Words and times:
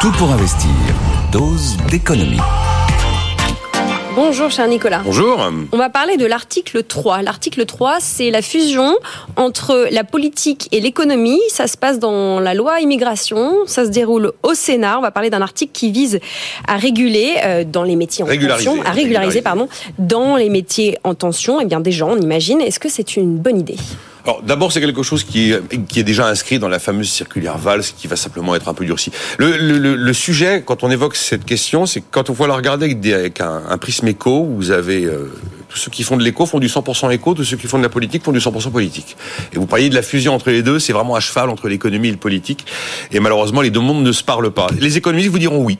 Tout 0.00 0.12
pour 0.12 0.30
investir. 0.32 0.70
Dose 1.30 1.76
d'économie. 1.90 2.38
Bonjour 4.16 4.50
cher 4.50 4.66
Nicolas. 4.66 5.02
Bonjour. 5.04 5.38
On 5.72 5.76
va 5.76 5.88
parler 5.90 6.16
de 6.16 6.26
l'article 6.26 6.82
3. 6.82 7.22
L'article 7.22 7.64
3, 7.66 7.98
c'est 8.00 8.30
la 8.30 8.42
fusion 8.42 8.96
entre 9.36 9.86
la 9.90 10.02
politique 10.04 10.68
et 10.72 10.80
l'économie. 10.80 11.38
Ça 11.50 11.66
se 11.66 11.76
passe 11.76 11.98
dans 11.98 12.40
la 12.40 12.54
loi 12.54 12.80
immigration. 12.80 13.52
Ça 13.66 13.84
se 13.84 13.90
déroule 13.90 14.32
au 14.42 14.54
Sénat. 14.54 14.98
On 14.98 15.02
va 15.02 15.10
parler 15.10 15.30
d'un 15.30 15.42
article 15.42 15.72
qui 15.72 15.92
vise 15.92 16.18
à 16.66 16.76
réguler 16.76 17.34
euh, 17.44 17.64
dans 17.64 17.82
les 17.84 17.96
métiers 17.96 18.24
en 18.24 18.26
Régulariser. 18.26 18.66
tension, 18.66 18.82
à 18.82 18.90
régulariser, 18.90 19.40
Régulariser. 19.40 19.42
pardon, 19.42 19.68
dans 19.98 20.36
les 20.36 20.48
métiers 20.48 20.98
en 21.04 21.14
tension, 21.14 21.60
eh 21.60 21.64
bien 21.66 21.80
des 21.80 21.92
gens, 21.92 22.10
on 22.10 22.20
imagine. 22.20 22.60
Est-ce 22.60 22.80
que 22.80 22.88
c'est 22.88 23.16
une 23.16 23.36
bonne 23.38 23.60
idée? 23.60 23.76
Alors 24.24 24.42
d'abord 24.42 24.72
c'est 24.72 24.80
quelque 24.80 25.02
chose 25.02 25.24
qui 25.24 25.52
est, 25.52 25.86
qui 25.86 26.00
est 26.00 26.04
déjà 26.04 26.26
inscrit 26.28 26.58
dans 26.58 26.68
la 26.68 26.78
fameuse 26.78 27.08
circulaire 27.10 27.56
Valls 27.58 27.82
qui 27.96 28.06
va 28.06 28.16
simplement 28.16 28.54
être 28.54 28.68
un 28.68 28.74
peu 28.74 28.84
durci. 28.84 29.10
Le, 29.38 29.56
le, 29.56 29.96
le- 29.96 30.12
sujet 30.12 30.62
quand 30.66 30.82
on 30.82 30.90
évoque 30.90 31.16
cette 31.16 31.44
question 31.44 31.86
c'est 31.86 32.02
quand 32.10 32.28
on 32.30 32.32
voit 32.32 32.46
la 32.48 32.54
regarder 32.54 32.86
avec, 32.86 33.00
des- 33.00 33.14
avec 33.14 33.40
un, 33.40 33.62
un 33.68 33.78
prisme 33.78 34.06
éco, 34.08 34.44
vous 34.44 34.70
avez 34.70 35.04
euh, 35.04 35.32
tous 35.68 35.78
ceux 35.78 35.90
qui 35.90 36.02
font 36.02 36.16
de 36.16 36.22
l'éco 36.22 36.44
font 36.46 36.58
du 36.58 36.66
100% 36.68 37.10
éco, 37.12 37.34
tous 37.34 37.44
ceux 37.44 37.56
qui 37.56 37.66
font 37.66 37.78
de 37.78 37.82
la 37.82 37.88
politique 37.88 38.24
font 38.24 38.32
du 38.32 38.38
100% 38.40 38.70
politique. 38.70 39.16
Et 39.52 39.56
vous 39.58 39.66
parliez 39.66 39.88
de 39.88 39.94
la 39.94 40.02
fusion 40.02 40.34
entre 40.34 40.50
les 40.50 40.62
deux, 40.62 40.78
c'est 40.78 40.92
vraiment 40.92 41.14
à 41.14 41.20
cheval 41.20 41.48
entre 41.48 41.68
l'économie 41.68 42.08
et 42.08 42.12
le 42.12 42.16
politique. 42.18 42.66
Et 43.12 43.20
malheureusement 43.20 43.60
les 43.62 43.70
deux 43.70 43.80
mondes 43.80 44.02
ne 44.04 44.12
se 44.12 44.22
parlent 44.24 44.50
pas. 44.50 44.66
Les 44.80 44.96
économistes 44.96 45.30
vous 45.30 45.38
diront 45.38 45.62
oui. 45.64 45.78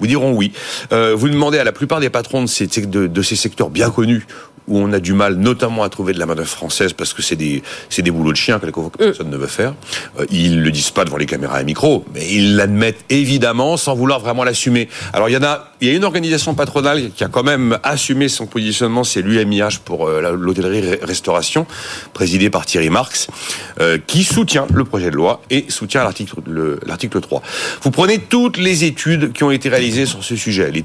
vous 0.00 0.06
diront 0.08 0.32
oui. 0.34 0.52
Euh, 0.92 1.14
vous 1.16 1.28
demandez 1.28 1.58
à 1.58 1.64
la 1.64 1.72
plupart 1.72 2.00
des 2.00 2.10
patrons 2.10 2.42
de 2.42 2.48
ces, 2.48 2.66
de 2.66 3.22
ces 3.22 3.36
secteurs 3.36 3.70
bien 3.70 3.90
connus 3.90 4.26
où 4.68 4.78
on 4.78 4.92
a 4.92 5.00
du 5.00 5.12
mal, 5.12 5.34
notamment 5.36 5.82
à 5.82 5.88
trouver 5.88 6.12
de 6.12 6.18
la 6.18 6.26
main-d'œuvre 6.26 6.48
française 6.48 6.92
parce 6.92 7.12
que 7.12 7.22
c'est 7.22 7.36
des, 7.36 7.62
c'est 7.88 8.02
des 8.02 8.10
boulots 8.10 8.32
de 8.32 8.36
chiens 8.36 8.58
que 8.58 8.66
personne 8.98 9.30
ne 9.30 9.36
veut 9.36 9.46
faire. 9.46 9.74
Euh, 10.18 10.26
ils 10.30 10.60
le 10.62 10.70
disent 10.70 10.90
pas 10.90 11.04
devant 11.04 11.16
les 11.16 11.26
caméras 11.26 11.60
et 11.60 11.64
micros, 11.64 12.04
mais 12.14 12.26
ils 12.30 12.56
l'admettent 12.56 13.04
évidemment 13.10 13.76
sans 13.76 13.94
vouloir 13.94 14.20
vraiment 14.20 14.44
l'assumer. 14.44 14.88
Alors 15.12 15.28
il 15.28 15.32
y 15.32 15.36
en 15.36 15.42
a, 15.42 15.72
il 15.80 15.88
y 15.88 15.90
a 15.90 15.94
une 15.94 16.04
organisation 16.04 16.54
patronale 16.54 17.10
qui 17.14 17.24
a 17.24 17.28
quand 17.28 17.42
même 17.42 17.78
assumé 17.82 18.28
son 18.28 18.46
positionnement, 18.46 19.04
c'est 19.04 19.22
l'UMIH 19.22 19.78
pour 19.84 20.06
euh, 20.08 20.36
l'hôtellerie-restauration, 20.38 21.66
présidée 22.12 22.50
par 22.50 22.66
Thierry 22.66 22.90
Marx, 22.90 23.28
euh, 23.80 23.98
qui 24.06 24.24
soutient 24.24 24.66
le 24.72 24.84
projet 24.84 25.10
de 25.10 25.16
loi 25.16 25.42
et 25.50 25.66
soutient 25.68 26.02
l'article 26.04 26.36
le- 26.46 26.78
l'article 26.86 27.20
3. 27.20 27.42
Vous 27.82 27.90
prenez 27.90 28.18
toutes 28.18 28.58
les 28.58 28.84
études 28.84 29.32
qui 29.32 29.44
ont 29.44 29.50
été 29.50 29.68
réalisées 29.68 30.06
sur 30.06 30.22
ce 30.24 30.36
sujet, 30.36 30.70
les 30.70 30.84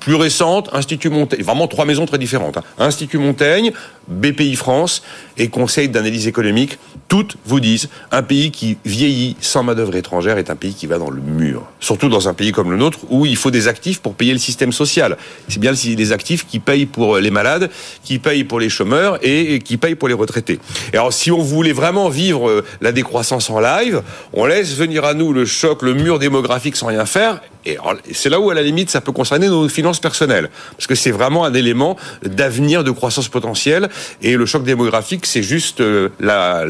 plus 0.00 0.14
récentes, 0.14 0.70
Institut 0.72 1.10
Montaigne, 1.10 1.42
vraiment 1.42 1.68
trois 1.68 1.84
maisons 1.84 2.06
très 2.06 2.18
différentes. 2.18 2.56
hein. 2.56 2.62
Institut 2.78 3.18
Montaigne, 3.18 3.72
BPI 4.08 4.56
France 4.56 5.02
et 5.38 5.48
Conseil 5.48 5.88
d'analyse 5.88 6.26
économique, 6.26 6.78
toutes 7.08 7.36
vous 7.44 7.60
disent 7.60 7.88
un 8.10 8.22
pays 8.22 8.50
qui 8.50 8.76
vieillit 8.84 9.36
sans 9.40 9.62
main-d'œuvre 9.62 9.94
étrangère 9.96 10.38
est 10.38 10.50
un 10.50 10.56
pays 10.56 10.74
qui 10.74 10.86
va 10.86 10.98
dans 10.98 11.10
le 11.10 11.20
mur. 11.20 11.62
Surtout 11.80 12.08
dans 12.08 12.28
un 12.28 12.34
pays 12.34 12.52
comme 12.52 12.70
le 12.70 12.76
nôtre 12.76 13.00
où 13.10 13.26
il 13.26 13.36
faut 13.36 13.50
des 13.50 13.68
actifs 13.68 14.00
pour 14.00 14.14
payer 14.14 14.32
le 14.32 14.38
système 14.38 14.72
social. 14.72 15.16
C'est 15.48 15.60
bien 15.60 15.72
les 15.72 16.12
actifs 16.12 16.46
qui 16.46 16.58
payent 16.58 16.86
pour 16.86 17.18
les 17.18 17.30
malades, 17.30 17.70
qui 18.02 18.18
payent 18.18 18.44
pour 18.44 18.60
les 18.60 18.68
chômeurs 18.68 19.18
et 19.22 19.58
qui 19.60 19.76
payent 19.76 19.94
pour 19.94 20.08
les 20.08 20.14
retraités. 20.14 20.58
Et 20.92 20.96
alors 20.96 21.12
si 21.12 21.30
on 21.30 21.42
voulait 21.42 21.72
vraiment 21.72 22.08
vivre 22.08 22.48
euh, 22.48 22.64
la 22.80 22.92
décroissance 22.92 23.50
en 23.50 23.60
live, 23.60 24.02
on 24.32 24.46
laisse 24.46 24.74
venir 24.74 25.04
à 25.04 25.14
nous 25.14 25.32
le 25.32 25.44
choc, 25.44 25.82
le 25.82 25.94
mur 25.94 26.18
démographique 26.18 26.76
sans 26.76 26.86
rien 26.86 27.06
faire. 27.06 27.40
Et 27.66 27.78
c'est 28.12 28.28
là 28.28 28.40
où, 28.40 28.50
à 28.50 28.54
la 28.54 28.62
limite, 28.62 28.90
ça 28.90 29.00
peut 29.00 29.12
concerner 29.12 29.48
nos 29.48 29.68
finances 29.68 30.00
personnelles. 30.00 30.50
Parce 30.76 30.86
que 30.86 30.94
c'est 30.94 31.10
vraiment 31.10 31.44
un 31.44 31.54
élément 31.54 31.96
d'avenir 32.22 32.84
de 32.84 32.90
croissance 32.90 33.28
potentielle. 33.28 33.88
Et 34.22 34.36
le 34.36 34.46
choc 34.46 34.64
démographique, 34.64 35.26
c'est 35.26 35.42
juste 35.42 35.80
euh, 35.80 36.10
la, 36.20 36.64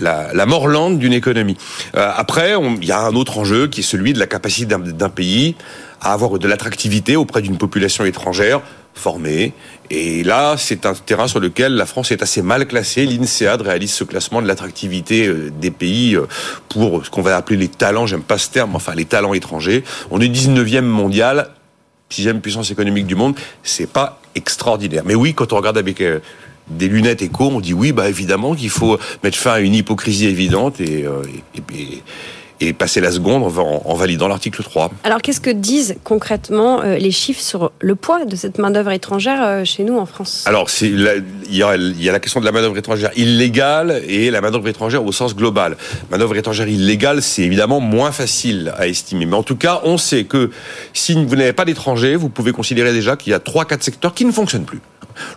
la, 0.00 0.46
mort 0.46 0.68
lente 0.68 0.98
d'une 0.98 1.12
économie. 1.12 1.56
Euh, 1.96 2.10
après, 2.14 2.54
il 2.80 2.84
y 2.84 2.92
a 2.92 3.00
un 3.00 3.14
autre 3.14 3.38
enjeu 3.38 3.68
qui 3.68 3.80
est 3.80 3.84
celui 3.84 4.12
de 4.12 4.18
la 4.18 4.26
capacité 4.26 4.74
d'un 4.76 5.08
pays 5.08 5.56
à 6.00 6.12
avoir 6.12 6.38
de 6.38 6.46
l'attractivité 6.46 7.16
auprès 7.16 7.42
d'une 7.42 7.56
population 7.56 8.04
étrangère 8.04 8.60
formée. 8.96 9.52
Et 9.90 10.24
là, 10.24 10.56
c'est 10.58 10.84
un 10.86 10.94
terrain 10.94 11.28
sur 11.28 11.38
lequel 11.38 11.74
la 11.74 11.86
France 11.86 12.10
est 12.10 12.22
assez 12.22 12.42
mal 12.42 12.66
classée. 12.66 13.06
L'INSEAD 13.06 13.60
réalise 13.62 13.92
ce 13.92 14.04
classement 14.04 14.42
de 14.42 14.48
l'attractivité 14.48 15.26
euh, 15.28 15.50
des 15.60 15.70
pays 15.70 16.16
euh, 16.16 16.26
pour 16.68 17.04
ce 17.04 17.10
qu'on 17.10 17.22
va 17.22 17.36
appeler 17.36 17.56
les 17.58 17.68
talents, 17.68 18.06
j'aime 18.06 18.22
pas 18.22 18.38
ce 18.38 18.50
terme, 18.50 18.74
enfin 18.74 18.94
les 18.94 19.04
talents 19.04 19.34
étrangers. 19.34 19.84
On 20.10 20.20
est 20.20 20.28
19e 20.28 20.80
mondial, 20.80 21.50
sixième 22.08 22.40
puissance 22.40 22.70
économique 22.70 23.06
du 23.06 23.14
monde, 23.14 23.36
c'est 23.62 23.88
pas 23.88 24.20
extraordinaire. 24.34 25.02
Mais 25.04 25.14
oui, 25.14 25.34
quand 25.34 25.52
on 25.52 25.56
regarde 25.56 25.78
avec 25.78 26.00
euh, 26.00 26.18
des 26.68 26.88
lunettes 26.88 27.22
éco, 27.22 27.44
on 27.52 27.60
dit 27.60 27.74
oui, 27.74 27.92
bah 27.92 28.08
évidemment 28.08 28.54
qu'il 28.54 28.70
faut 28.70 28.98
mettre 29.22 29.38
fin 29.38 29.52
à 29.52 29.60
une 29.60 29.74
hypocrisie 29.74 30.26
évidente 30.26 30.80
et, 30.80 31.04
et, 31.54 31.74
et- 31.78 32.02
et 32.60 32.72
passer 32.72 33.00
la 33.00 33.12
seconde 33.12 33.42
en, 33.42 33.94
validant 33.94 34.28
l'article 34.28 34.62
3. 34.62 34.90
Alors 35.04 35.22
qu'est-ce 35.22 35.40
que 35.40 35.50
disent 35.50 35.96
concrètement 36.04 36.80
euh, 36.82 36.96
les 36.96 37.10
chiffres 37.10 37.40
sur 37.40 37.72
le 37.80 37.94
poids 37.94 38.24
de 38.24 38.36
cette 38.36 38.58
main-d'œuvre 38.58 38.92
étrangère 38.92 39.42
euh, 39.42 39.64
chez 39.64 39.84
nous 39.84 39.98
en 39.98 40.06
France? 40.06 40.44
Alors, 40.46 40.68
il 40.80 41.20
y, 41.50 41.58
y 41.58 41.62
a 41.62 42.12
la 42.12 42.20
question 42.20 42.40
de 42.40 42.44
la 42.44 42.52
manœuvre 42.52 42.76
étrangère 42.76 43.10
illégale 43.16 44.02
et 44.06 44.30
la 44.30 44.40
manœuvre 44.40 44.68
étrangère 44.68 45.04
au 45.04 45.12
sens 45.12 45.34
global. 45.34 45.76
Manœuvre 46.10 46.36
étrangère 46.36 46.68
illégale, 46.68 47.22
c'est 47.22 47.42
évidemment 47.42 47.80
moins 47.80 48.12
facile 48.12 48.72
à 48.76 48.86
estimer. 48.86 49.26
Mais 49.26 49.36
en 49.36 49.42
tout 49.42 49.56
cas, 49.56 49.80
on 49.84 49.98
sait 49.98 50.24
que 50.24 50.50
si 50.92 51.14
vous 51.14 51.36
n'avez 51.36 51.52
pas 51.52 51.64
d'étrangers, 51.64 52.16
vous 52.16 52.28
pouvez 52.28 52.52
considérer 52.52 52.92
déjà 52.92 53.16
qu'il 53.16 53.30
y 53.30 53.34
a 53.34 53.40
trois, 53.40 53.64
quatre 53.64 53.82
secteurs 53.82 54.14
qui 54.14 54.24
ne 54.24 54.32
fonctionnent 54.32 54.64
plus. 54.64 54.80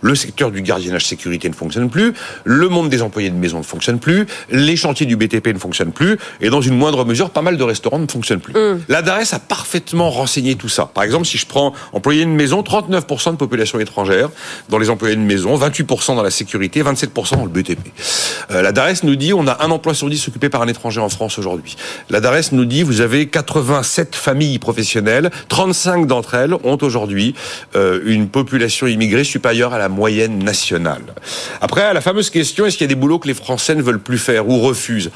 Le 0.02 0.14
secteur 0.14 0.50
du 0.50 0.62
gardiennage 0.62 1.06
sécurité 1.06 1.48
ne 1.48 1.54
fonctionne 1.54 1.90
plus, 1.90 2.12
le 2.44 2.68
monde 2.68 2.88
des 2.88 3.02
employés 3.02 3.30
de 3.30 3.36
maison 3.36 3.58
ne 3.58 3.64
fonctionne 3.64 3.98
plus, 3.98 4.26
les 4.50 4.76
chantiers 4.76 5.06
du 5.06 5.16
BTP 5.16 5.48
ne 5.48 5.58
fonctionnent 5.58 5.92
plus, 5.92 6.18
et 6.40 6.50
dans 6.50 6.60
une 6.60 6.76
moindre 6.76 7.04
mesure, 7.04 7.30
pas 7.30 7.42
mal 7.42 7.56
de 7.56 7.62
restaurants 7.62 7.98
ne 7.98 8.06
fonctionnent 8.06 8.40
plus. 8.40 8.54
La 8.88 9.02
DARES 9.02 9.32
a 9.32 9.38
parfaitement 9.38 10.10
renseigné 10.10 10.54
tout 10.54 10.68
ça. 10.68 10.90
Par 10.92 11.04
exemple, 11.04 11.26
si 11.26 11.38
je 11.38 11.46
prends 11.46 11.74
employés 11.92 12.24
de 12.24 12.30
maison, 12.30 12.62
39% 12.62 13.32
de 13.32 13.36
population 13.36 13.78
étrangère 13.80 14.30
dans 14.68 14.78
les 14.78 14.90
employés 14.90 15.16
de 15.16 15.20
maison, 15.20 15.56
28% 15.58 16.16
dans 16.16 16.22
la 16.22 16.30
sécurité, 16.30 16.82
27% 16.82 17.36
dans 17.36 17.44
le 17.44 17.50
BTP. 17.50 17.78
Euh, 18.50 18.62
la 18.62 18.72
DARES 18.72 19.02
nous 19.02 19.16
dit 19.16 19.32
on 19.32 19.46
a 19.46 19.64
un 19.64 19.70
emploi 19.70 19.94
sur 19.94 20.08
10 20.08 20.28
occupé 20.28 20.48
par 20.48 20.62
un 20.62 20.68
étranger 20.68 21.00
en 21.00 21.08
France 21.08 21.38
aujourd'hui. 21.38 21.76
La 22.08 22.20
DARES 22.20 22.52
nous 22.52 22.64
dit 22.64 22.82
vous 22.82 23.00
avez 23.00 23.26
87 23.26 24.14
familles 24.14 24.58
professionnelles, 24.58 25.30
35 25.48 26.06
d'entre 26.06 26.34
elles 26.34 26.54
ont 26.54 26.78
aujourd'hui 26.82 27.34
euh, 27.74 28.00
une 28.04 28.28
population 28.28 28.86
immigrée 28.86 29.24
supérieure 29.24 29.69
à 29.72 29.78
la 29.78 29.88
moyenne 29.88 30.42
nationale. 30.42 31.02
Après, 31.60 31.92
la 31.92 32.00
fameuse 32.00 32.30
question 32.30 32.66
est-ce 32.66 32.76
qu'il 32.76 32.84
y 32.84 32.90
a 32.90 32.94
des 32.94 33.00
boulots 33.00 33.18
que 33.18 33.28
les 33.28 33.34
Français 33.34 33.74
ne 33.74 33.82
veulent 33.82 34.00
plus 34.00 34.18
faire 34.18 34.48
ou 34.48 34.58
refusent? 34.60 35.10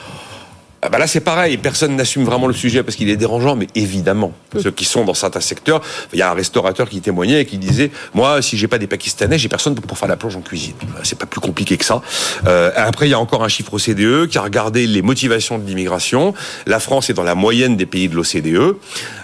Ah 0.87 0.91
bah 0.91 0.99
là, 0.99 1.07
c'est 1.07 1.21
pareil. 1.21 1.57
Personne 1.57 1.97
n'assume 1.97 2.25
vraiment 2.25 2.47
le 2.47 2.53
sujet 2.53 2.83
parce 2.83 2.95
qu'il 2.95 3.09
est 3.09 3.17
dérangeant, 3.17 3.57
mais 3.57 3.69
évidemment, 3.75 4.35
ceux 4.61 4.71
qui 4.71 4.85
sont 4.85 5.07
dans 5.07 5.15
certains 5.15 5.41
secteurs, 5.41 5.81
il 6.13 6.19
y 6.19 6.23
a 6.23 6.31
un 6.31 6.35
restaurateur 6.35 6.91
qui 6.91 7.01
témoignait 7.01 7.41
et 7.41 7.47
qui 7.47 7.57
disait, 7.57 7.91
moi, 8.13 8.43
si 8.43 8.59
j'ai 8.59 8.69
pas 8.69 8.77
des 8.77 8.87
Pakistanais, 8.87 9.39
j'ai 9.39 9.49
personne 9.49 9.75
pour 9.75 9.97
faire 9.97 10.09
la 10.09 10.19
plonge 10.19 10.37
en 10.37 10.43
cuisine. 10.43 10.75
C'est 11.03 11.19
pas 11.19 11.25
plus 11.25 11.41
compliqué 11.41 11.79
que 11.79 11.87
ça. 11.87 12.03
Euh, 12.47 12.71
après, 12.77 13.07
il 13.07 13.13
y 13.13 13.15
a 13.15 13.19
encore 13.19 13.43
un 13.43 13.49
chiffre 13.49 13.73
OCDE 13.73 14.29
qui 14.29 14.37
a 14.37 14.43
regardé 14.43 14.87
les 14.87 15.01
motivations 15.01 15.59
de 15.59 15.67
l'immigration. 15.67 16.35
La 16.67 16.81
France 16.81 17.09
est 17.09 17.15
dans 17.15 17.23
la 17.23 17.35
moyenne 17.35 17.79
des 17.79 17.87
pays 17.87 18.11
de 18.11 18.15
l'OCDE, 18.15 18.77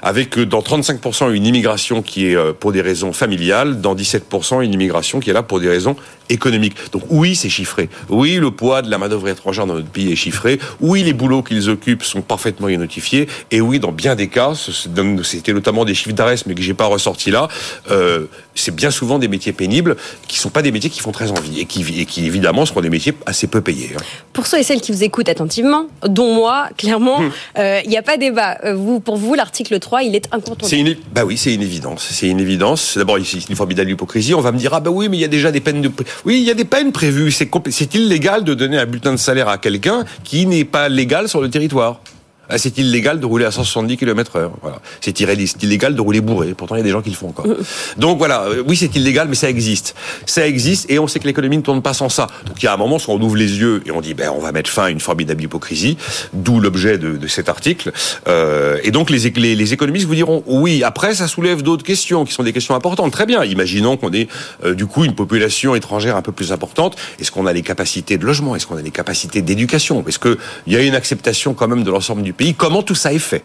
avec 0.02 0.38
euh, 0.38 0.46
dans 0.46 0.60
35% 0.60 1.30
une 1.30 1.44
immigration 1.44 2.00
qui 2.00 2.28
est 2.28 2.36
euh, 2.36 2.54
pour 2.58 2.72
des 2.72 2.80
raisons 2.80 3.12
familiales, 3.12 3.82
dans 3.82 3.94
17% 3.94 4.62
une 4.62 4.72
immigration 4.72 5.20
qui 5.20 5.28
est 5.28 5.34
là 5.34 5.42
pour 5.42 5.60
des 5.60 5.68
raisons 5.68 5.94
économiques. 6.30 6.76
Donc 6.92 7.02
oui, 7.10 7.36
c'est 7.36 7.50
chiffré. 7.50 7.90
Oui, 8.08 8.36
le 8.36 8.50
poids 8.50 8.80
de 8.80 8.90
la 8.90 8.96
main-d'œuvre 8.96 9.28
étrangère 9.28 9.66
dans 9.66 9.74
notre 9.74 9.88
pays 9.88 10.10
est 10.10 10.16
chiffré. 10.16 10.58
Oui, 10.80 11.02
les 11.02 11.12
boulots 11.12 11.42
qu'ils 11.50 11.68
occupent 11.68 12.04
sont 12.04 12.22
parfaitement 12.22 12.68
identifiés. 12.68 13.26
Et 13.50 13.60
oui, 13.60 13.80
dans 13.80 13.90
bien 13.92 14.14
des 14.14 14.28
cas, 14.28 14.52
c'était 14.54 15.52
notamment 15.52 15.84
des 15.84 15.94
chiffres 15.94 16.14
d'arrêt, 16.14 16.36
mais 16.46 16.54
que 16.54 16.62
j'ai 16.62 16.74
pas 16.74 16.86
ressorti 16.86 17.30
là. 17.30 17.48
euh, 17.90 18.26
c'est 18.54 18.74
bien 18.74 18.90
souvent 18.90 19.18
des 19.18 19.28
métiers 19.28 19.52
pénibles 19.52 19.96
qui 20.28 20.38
sont 20.38 20.50
pas 20.50 20.60
des 20.62 20.70
métiers 20.70 20.90
qui 20.90 21.00
font 21.00 21.12
très 21.12 21.30
envie 21.30 21.60
et 21.60 21.64
qui, 21.64 21.84
et 22.00 22.04
qui 22.04 22.26
évidemment 22.26 22.66
seront 22.66 22.80
des 22.82 22.90
métiers 22.90 23.14
assez 23.26 23.46
peu 23.46 23.60
payés. 23.62 23.90
hein. 23.96 24.02
Pour 24.32 24.46
ceux 24.46 24.58
et 24.58 24.62
celles 24.62 24.80
qui 24.80 24.92
vous 24.92 25.02
écoutent 25.02 25.28
attentivement, 25.28 25.86
dont 26.06 26.34
moi, 26.34 26.68
clairement, 26.76 27.20
euh, 27.58 27.80
il 27.84 27.90
n'y 27.90 27.96
a 27.96 28.02
pas 28.02 28.16
débat. 28.16 28.58
Euh, 28.64 28.74
vous, 28.74 29.00
pour 29.00 29.16
vous, 29.16 29.34
l'article 29.34 29.78
3, 29.78 30.02
il 30.02 30.14
est 30.14 30.26
incontournable. 30.32 30.68
Une, 30.90 30.96
bah 31.12 31.24
oui, 31.24 31.36
c'est 31.36 31.54
une 31.54 31.62
évidence. 31.62 32.06
C'est 32.10 32.28
une 32.28 32.38
évidence. 32.40 32.96
D'abord, 32.98 33.18
c'est 33.24 33.48
une 33.48 33.56
formidable 33.56 33.90
hypocrisie. 33.90 34.34
On 34.34 34.40
va 34.40 34.52
me 34.52 34.58
dire, 34.58 34.72
ah 34.74 34.80
bah 34.80 34.90
oui, 34.90 35.08
mais 35.08 35.16
il 35.16 35.20
y 35.20 35.24
a 35.24 35.28
déjà 35.28 35.50
des 35.50 35.60
peines 35.60 35.80
de, 35.82 35.90
oui, 36.24 36.38
il 36.40 36.44
y 36.44 36.50
a 36.50 36.54
des 36.54 36.64
peines 36.64 36.92
prévues. 36.92 37.30
C'est 37.32 37.46
compl- 37.50 37.70
c'est 37.70 37.94
illégal 37.94 38.44
de 38.44 38.54
donner 38.54 38.78
un 38.78 38.86
bulletin 38.86 39.12
de 39.12 39.16
salaire 39.18 39.48
à 39.48 39.58
quelqu'un 39.58 40.04
qui 40.24 40.46
n'est 40.46 40.64
pas 40.64 40.88
légal 40.88 41.28
sur 41.28 41.39
le 41.40 41.50
territoire. 41.50 42.00
Ah, 42.50 42.58
C'est 42.58 42.76
illégal 42.78 43.20
de 43.20 43.26
rouler 43.26 43.44
à 43.44 43.50
170 43.50 43.96
km 43.96 44.36
heure. 44.36 44.52
Voilà. 44.62 44.80
C'est 45.00 45.18
illégal 45.20 45.94
de 45.94 46.00
rouler 46.00 46.20
bourré. 46.20 46.54
Pourtant, 46.54 46.74
il 46.74 46.78
y 46.78 46.80
a 46.80 46.84
des 46.84 46.90
gens 46.90 47.02
qui 47.02 47.10
le 47.10 47.16
font 47.16 47.28
encore. 47.28 47.46
Donc 47.96 48.18
voilà. 48.18 48.42
euh, 48.44 48.62
Oui, 48.66 48.76
c'est 48.76 48.94
illégal, 48.96 49.28
mais 49.28 49.34
ça 49.34 49.48
existe. 49.48 49.94
Ça 50.26 50.46
existe 50.46 50.90
et 50.90 50.98
on 50.98 51.06
sait 51.06 51.18
que 51.20 51.26
l'économie 51.26 51.56
ne 51.56 51.62
tourne 51.62 51.82
pas 51.82 51.94
sans 51.94 52.08
ça. 52.08 52.26
Donc 52.46 52.62
il 52.62 52.64
y 52.64 52.68
a 52.68 52.74
un 52.74 52.76
moment, 52.76 52.98
soit 52.98 53.14
on 53.14 53.20
ouvre 53.20 53.36
les 53.36 53.58
yeux 53.58 53.82
et 53.86 53.90
on 53.90 54.00
dit, 54.00 54.14
ben, 54.14 54.30
on 54.34 54.40
va 54.40 54.52
mettre 54.52 54.70
fin 54.70 54.84
à 54.84 54.90
une 54.90 55.00
formidable 55.00 55.42
hypocrisie. 55.42 55.96
D'où 56.32 56.60
l'objet 56.60 56.98
de, 56.98 57.16
de 57.16 57.26
cet 57.26 57.48
article. 57.48 57.92
Euh, 58.28 58.78
et 58.82 58.90
donc 58.90 59.10
les, 59.10 59.30
les, 59.30 59.54
les 59.54 59.72
économistes 59.72 60.06
vous 60.06 60.14
diront, 60.14 60.42
oui. 60.46 60.82
Après, 60.84 61.14
ça 61.14 61.28
soulève 61.28 61.62
d'autres 61.62 61.84
questions 61.84 62.24
qui 62.24 62.32
sont 62.32 62.42
des 62.42 62.52
questions 62.52 62.74
importantes. 62.74 63.12
Très 63.12 63.26
bien. 63.26 63.44
Imaginons 63.44 63.96
qu'on 63.96 64.12
ait 64.12 64.28
euh, 64.64 64.74
du 64.74 64.86
coup 64.86 65.04
une 65.04 65.14
population 65.14 65.74
étrangère 65.74 66.16
un 66.16 66.22
peu 66.22 66.32
plus 66.32 66.52
importante. 66.52 66.96
Est-ce 67.20 67.30
qu'on 67.30 67.46
a 67.46 67.52
les 67.52 67.62
capacités 67.62 68.18
de 68.18 68.24
logement? 68.26 68.56
Est-ce 68.56 68.66
qu'on 68.66 68.76
a 68.76 68.82
les 68.82 68.90
capacités 68.90 69.42
d'éducation? 69.42 70.04
Est-ce 70.06 70.18
qu'il 70.18 70.36
y 70.66 70.76
a 70.76 70.80
une 70.82 70.94
acceptation 70.94 71.54
quand 71.54 71.68
même 71.68 71.84
de 71.84 71.90
l'ensemble 71.90 72.22
du 72.22 72.32
comment 72.56 72.82
tout 72.82 72.94
ça 72.94 73.12
est 73.12 73.18
fait. 73.18 73.44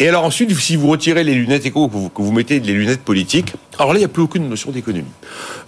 Et 0.00 0.08
alors 0.08 0.24
ensuite, 0.24 0.54
si 0.58 0.76
vous 0.76 0.88
retirez 0.88 1.24
les 1.24 1.34
lunettes 1.34 1.66
éco, 1.66 1.88
vous, 1.88 2.08
que 2.08 2.22
vous 2.22 2.32
mettez 2.32 2.60
les 2.60 2.72
lunettes 2.72 3.02
politiques, 3.02 3.54
alors 3.78 3.92
là, 3.92 3.98
il 3.98 4.02
n'y 4.02 4.06
a 4.06 4.08
plus 4.08 4.22
aucune 4.22 4.48
notion 4.48 4.70
d'économie. 4.70 5.04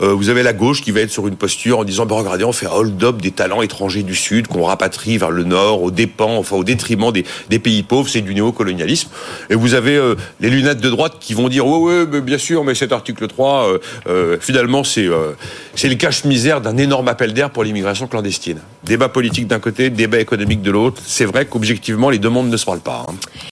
Euh, 0.01 0.13
vous 0.15 0.29
avez 0.29 0.43
la 0.43 0.53
gauche 0.53 0.83
qui 0.83 0.91
va 0.93 1.01
être 1.01 1.11
sur 1.11 1.29
une 1.29 1.37
posture 1.37 1.79
en 1.79 1.85
disant, 1.85 2.07
ben 2.07 2.15
regardez, 2.15 2.45
on 2.45 2.53
fait 2.53 2.67
hold-up 2.67 3.21
des 3.21 3.33
talents 3.33 3.63
étrangers 3.63 4.03
du 4.03 4.15
Sud 4.15 4.47
qu'on 4.47 4.65
rapatrie 4.65 5.19
vers 5.19 5.31
le 5.31 5.45
Nord, 5.45 5.83
au 5.83 5.91
dépens, 5.91 6.37
enfin 6.37 6.57
au 6.57 6.65
détriment 6.65 7.13
des, 7.13 7.59
pays 7.59 7.83
pauvres, 7.83 8.09
c'est 8.09 8.21
du 8.21 8.35
néocolonialisme. 8.35 9.11
Et 9.51 9.55
vous 9.55 9.75
avez 9.75 9.97
euh, 9.97 10.15
les 10.41 10.51
lunettes 10.51 10.81
de 10.81 10.91
droite 10.91 11.15
qui 11.21 11.35
vont 11.35 11.49
dire, 11.49 11.67
ouais, 11.67 12.05
ouais, 12.05 12.21
bien 12.21 12.39
sûr, 12.39 12.65
mais 12.65 12.75
cet 12.75 12.93
article 12.93 13.27
3, 13.27 13.69
euh, 13.69 13.79
euh, 14.07 14.37
finalement, 14.41 14.85
c'est 14.85 15.07
euh, 15.07 15.33
c'est 15.75 15.89
le 15.89 15.95
cache-misère 15.95 16.61
d'un 16.61 16.77
énorme 16.77 17.09
appel 17.09 17.33
d'air 17.33 17.51
pour 17.51 17.65
l'immigration 17.65 18.07
clandestine. 18.07 18.59
Débat 18.85 19.09
politique 19.09 19.47
d'un 19.47 19.61
côté, 19.61 19.91
débat 19.91 20.19
économique 20.19 20.63
de 20.63 20.71
l'autre. 20.71 21.03
C'est 21.05 21.25
vrai 21.25 21.47
qu'objectivement, 21.47 22.11
les 22.11 22.19
deux 22.19 22.31
mondes 22.31 22.51
ne 22.51 22.57
se 22.57 22.65
parlent 22.65 22.81
pas. 22.81 23.07
hein. 23.09 23.15